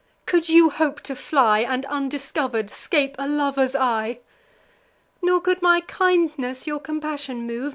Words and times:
could 0.25 0.49
you 0.49 0.71
hope 0.71 0.99
to 0.99 1.15
fly, 1.15 1.59
And 1.59 1.85
undiscover'd 1.85 2.71
scape 2.71 3.15
a 3.19 3.27
lover's 3.27 3.75
eye? 3.75 4.17
Nor 5.21 5.39
could 5.41 5.61
my 5.61 5.81
kindness 5.81 6.65
your 6.65 6.79
compassion 6.79 7.45
move. 7.45 7.69